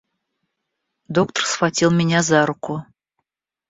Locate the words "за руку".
2.23-2.83